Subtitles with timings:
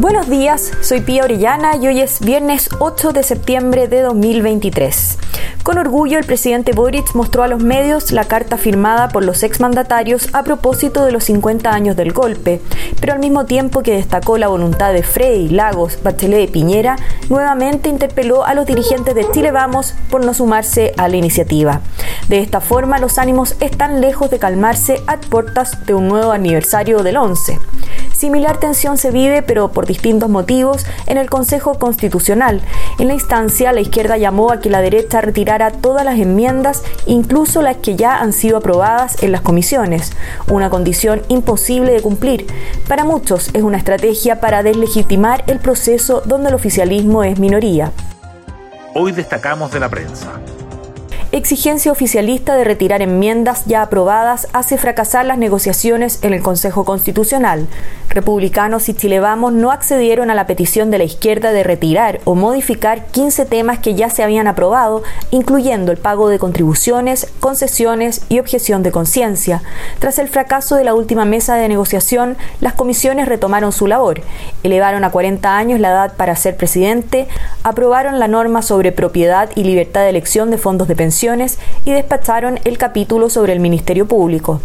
[0.00, 5.18] Buenos días, soy Pía Orellana y hoy es viernes 8 de septiembre de 2023.
[5.62, 10.30] Con orgullo, el presidente Boric mostró a los medios la carta firmada por los exmandatarios
[10.32, 12.62] a propósito de los 50 años del golpe,
[12.98, 16.96] pero al mismo tiempo que destacó la voluntad de Frey, Lagos, Bachelet y Piñera,
[17.28, 21.82] nuevamente interpeló a los dirigentes de Chile Vamos por no sumarse a la iniciativa.
[22.30, 27.02] De esta forma, los ánimos están lejos de calmarse a puertas de un nuevo aniversario
[27.02, 27.58] del 11.
[28.20, 32.60] Similar tensión se vive, pero por distintos motivos, en el Consejo Constitucional.
[32.98, 37.62] En la instancia, la izquierda llamó a que la derecha retirara todas las enmiendas, incluso
[37.62, 40.12] las que ya han sido aprobadas en las comisiones,
[40.50, 42.46] una condición imposible de cumplir.
[42.86, 47.90] Para muchos es una estrategia para deslegitimar el proceso donde el oficialismo es minoría.
[48.94, 50.32] Hoy destacamos de la prensa
[51.32, 57.68] exigencia oficialista de retirar enmiendas ya aprobadas hace fracasar las negociaciones en el Consejo Constitucional.
[58.08, 62.34] Republicanos y Chile Vamos no accedieron a la petición de la izquierda de retirar o
[62.34, 68.40] modificar 15 temas que ya se habían aprobado, incluyendo el pago de contribuciones, concesiones y
[68.40, 69.62] objeción de conciencia.
[70.00, 74.22] Tras el fracaso de la última mesa de negociación, las comisiones retomaron su labor,
[74.64, 77.28] elevaron a 40 años la edad para ser presidente,
[77.62, 81.19] aprobaron la norma sobre propiedad y libertad de elección de fondos de pensión
[81.84, 84.62] y despacharon el capítulo sobre el Ministerio Público.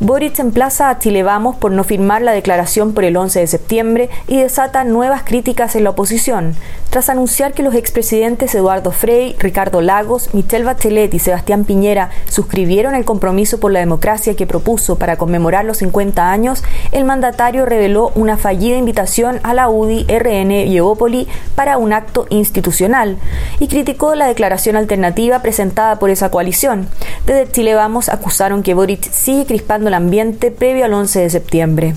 [0.00, 4.10] Boric emplaza a Chile Vamos por no firmar la declaración por el 11 de septiembre
[4.26, 6.56] y desata nuevas críticas en la oposición,
[6.96, 12.94] tras anunciar que los expresidentes Eduardo Frei, Ricardo Lagos, Michelle Bachelet y Sebastián Piñera suscribieron
[12.94, 18.12] el compromiso por la democracia que propuso para conmemorar los 50 años, el mandatario reveló
[18.14, 23.18] una fallida invitación a la UDI, RN y Evópoli para un acto institucional
[23.60, 26.88] y criticó la declaración alternativa presentada por esa coalición.
[27.26, 31.94] Desde Chile Vamos acusaron que Boric sigue crispando el ambiente previo al 11 de septiembre.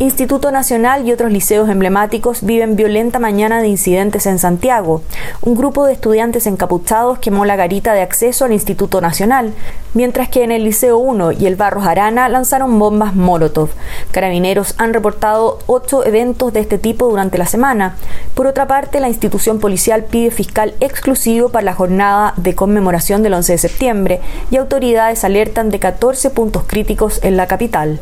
[0.00, 5.02] Instituto Nacional y otros liceos emblemáticos viven violenta mañana de incidentes en Santiago.
[5.40, 9.52] Un grupo de estudiantes encapuchados quemó la garita de acceso al Instituto Nacional,
[9.94, 13.70] mientras que en el Liceo 1 y el Barros Arana lanzaron bombas Molotov.
[14.12, 17.96] Carabineros han reportado ocho eventos de este tipo durante la semana.
[18.34, 23.34] Por otra parte, la institución policial pide fiscal exclusivo para la jornada de conmemoración del
[23.34, 24.20] 11 de septiembre
[24.52, 27.98] y autoridades alertan de 14 puntos críticos en la capital.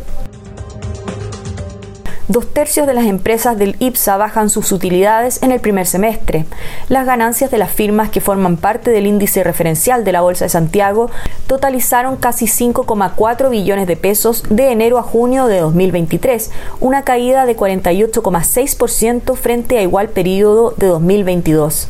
[2.28, 6.44] Dos tercios de las empresas del IPSA bajan sus utilidades en el primer semestre.
[6.88, 10.48] Las ganancias de las firmas que forman parte del índice referencial de la Bolsa de
[10.48, 11.08] Santiago
[11.46, 16.50] totalizaron casi 5,4 billones de pesos de enero a junio de 2023,
[16.80, 21.86] una caída de 48,6% frente a igual periodo de 2022.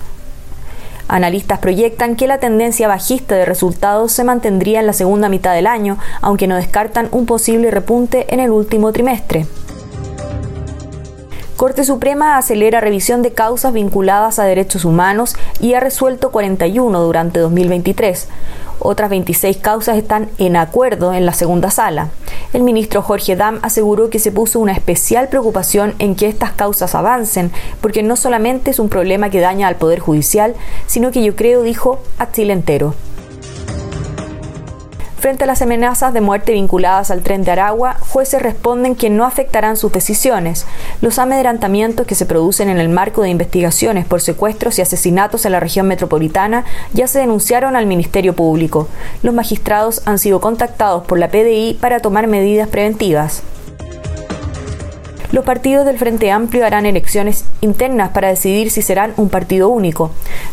[1.09, 5.67] Analistas proyectan que la tendencia bajista de resultados se mantendría en la segunda mitad del
[5.67, 9.47] año, aunque no descartan un posible repunte en el último trimestre.
[11.57, 17.41] Corte Suprema acelera revisión de causas vinculadas a derechos humanos y ha resuelto 41 durante
[17.41, 18.29] 2023.
[18.79, 22.11] Otras 26 causas están en acuerdo en la segunda sala.
[22.53, 26.95] El ministro Jorge Dam aseguró que se puso una especial preocupación en que estas causas
[26.95, 27.51] avancen,
[27.81, 30.55] porque no solamente es un problema que daña al Poder Judicial,
[30.87, 32.95] sino que yo creo, dijo, a Chile entero.
[35.19, 39.25] Frente a las amenazas de muerte vinculadas al tren de Aragua, jueces responden que no
[39.25, 40.67] afectarán sus decisiones.
[41.01, 45.53] Los amedrantamientos que se producen en el marco de investigaciones por secuestros y asesinatos en
[45.53, 48.89] la región metropolitana ya se denunciaron al Ministerio Público.
[49.23, 53.43] Los magistrados han sido contactados por la PDI para tomar medidas preventivas.
[55.33, 60.13] Los partidos del Frente Amplio harán elecciones internas para decidir si serán un partido único.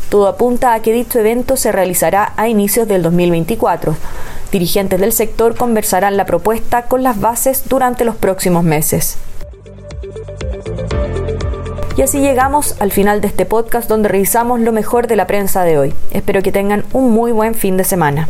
[0.09, 3.95] Todo apunta a que dicho evento se realizará a inicios del 2024.
[4.53, 9.17] Dirigentes del sector conversarán la propuesta con las bases durante los próximos meses.
[11.97, 15.63] Y así llegamos al final de este podcast donde revisamos lo mejor de la prensa
[15.63, 15.94] de hoy.
[16.11, 18.29] Espero que tengan un muy buen fin de semana.